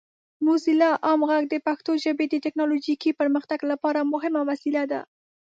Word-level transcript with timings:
موزیلا 0.45 0.91
عام 1.05 1.21
غږ 1.29 1.43
د 1.49 1.55
پښتو 1.67 1.91
ژبې 2.03 2.25
د 2.29 2.35
ټیکنالوجیکي 2.45 3.11
پرمختګ 3.19 3.59
لپاره 3.71 4.09
مهمه 4.13 4.41
وسیله 4.49 4.83
ده. 4.91 5.01